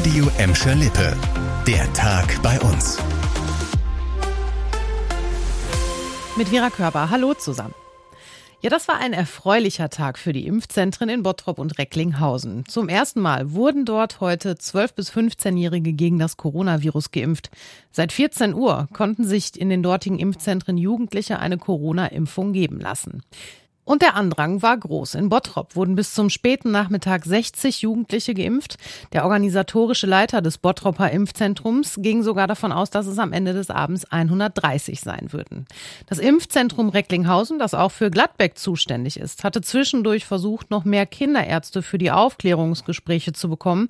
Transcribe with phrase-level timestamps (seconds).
[0.00, 1.14] Radio Emscher Lippe.
[1.66, 2.96] Der Tag bei uns.
[6.38, 7.10] Mit Vera Körber.
[7.10, 7.74] Hallo zusammen.
[8.62, 12.64] Ja, das war ein erfreulicher Tag für die Impfzentren in Bottrop und Recklinghausen.
[12.66, 17.50] Zum ersten Mal wurden dort heute 12- bis 15-Jährige gegen das Coronavirus geimpft.
[17.92, 23.22] Seit 14 Uhr konnten sich in den dortigen Impfzentren Jugendliche eine Corona-Impfung geben lassen.
[23.90, 25.16] Und der Andrang war groß.
[25.16, 28.76] In Bottrop wurden bis zum späten Nachmittag 60 Jugendliche geimpft.
[29.12, 33.68] Der organisatorische Leiter des Bottroper Impfzentrums ging sogar davon aus, dass es am Ende des
[33.68, 35.64] Abends 130 sein würden.
[36.06, 41.82] Das Impfzentrum Recklinghausen, das auch für Gladbeck zuständig ist, hatte zwischendurch versucht, noch mehr Kinderärzte
[41.82, 43.88] für die Aufklärungsgespräche zu bekommen.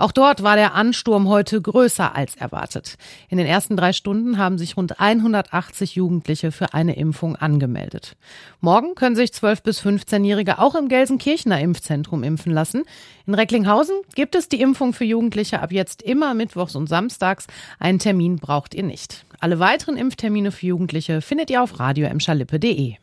[0.00, 2.96] Auch dort war der Ansturm heute größer als erwartet.
[3.28, 8.16] In den ersten drei Stunden haben sich rund 180 Jugendliche für eine Impfung angemeldet.
[8.62, 12.84] Morgen können sich 12- bis 15-Jährige auch im Gelsenkirchener Impfzentrum impfen lassen.
[13.26, 17.46] In Recklinghausen gibt es die Impfung für Jugendliche ab jetzt immer mittwochs und samstags.
[17.78, 19.26] Einen Termin braucht ihr nicht.
[19.38, 22.96] Alle weiteren Impftermine für Jugendliche findet ihr auf radioemschalippe.de.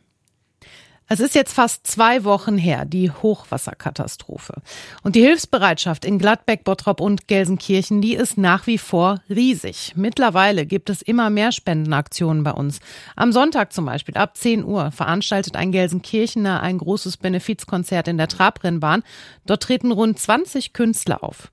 [1.10, 4.60] Es ist jetzt fast zwei Wochen her, die Hochwasserkatastrophe.
[5.02, 9.94] Und die Hilfsbereitschaft in Gladbeck, Bottrop und Gelsenkirchen, die ist nach wie vor riesig.
[9.96, 12.80] Mittlerweile gibt es immer mehr Spendenaktionen bei uns.
[13.16, 18.28] Am Sonntag zum Beispiel ab 10 Uhr veranstaltet ein Gelsenkirchener ein großes Benefizkonzert in der
[18.28, 19.02] Trabrennbahn.
[19.46, 21.50] Dort treten rund 20 Künstler auf.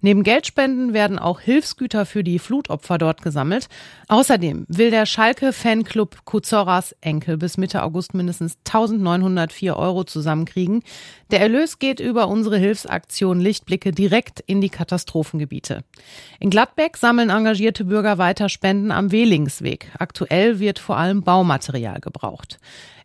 [0.00, 3.68] Neben Geldspenden werden auch Hilfsgüter für die Flutopfer dort gesammelt.
[4.08, 10.82] Außerdem will der Schalke-Fanclub Kuzoras Enkel bis Mitte August mindestens 1904 Euro zusammenkriegen.
[11.30, 15.84] Der Erlös geht über unsere Hilfsaktion Lichtblicke direkt in die Katastrophengebiete.
[16.40, 19.90] In Gladbeck sammeln engagierte Bürger weiter Spenden am Wehlingsweg.
[19.98, 22.58] Aktuell wird vor allem Baumaterial gebraucht.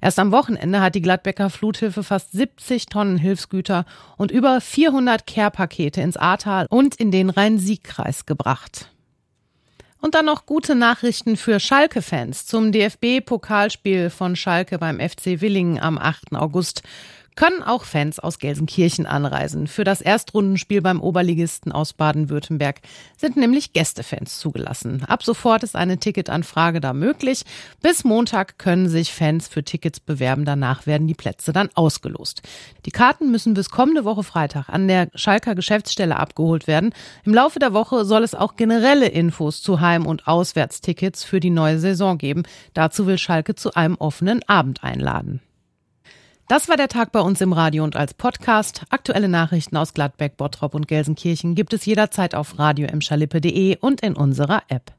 [0.04, 3.86] Erst am Wochenende hat die Gladbecker Fluthilfe fast 70 Tonnen Hilfsgüter
[4.18, 8.90] und über 400 Care-Pakete ins Ahrtal und in den Rhein-Sieg-Kreis gebracht.
[10.00, 15.98] Und dann noch gute Nachrichten für Schalke-Fans zum DFB-Pokalspiel von Schalke beim FC Willingen am
[15.98, 16.34] 8.
[16.34, 16.84] August
[17.36, 19.68] können auch Fans aus Gelsenkirchen anreisen.
[19.68, 22.82] Für das Erstrundenspiel beim Oberligisten aus Baden-Württemberg
[23.18, 25.04] sind nämlich Gästefans zugelassen.
[25.08, 27.44] Ab sofort ist eine Ticketanfrage da möglich.
[27.82, 30.46] Bis Montag können sich Fans für Tickets bewerben.
[30.46, 32.42] Danach werden die Plätze dann ausgelost.
[32.86, 36.94] Die Karten müssen bis kommende Woche Freitag an der Schalker Geschäftsstelle abgeholt werden.
[37.24, 41.50] Im Laufe der Woche soll es auch generelle Infos zu Heim- und Auswärtstickets für die
[41.50, 42.44] neue Saison geben.
[42.74, 45.42] Dazu will Schalke zu einem offenen Abend einladen.
[46.54, 48.84] Das war der Tag bei uns im Radio und als Podcast.
[48.92, 52.88] Aktuelle Nachrichten aus Gladbeck, Bottrop und Gelsenkirchen gibt es jederzeit auf radio
[53.82, 54.94] und in unserer App.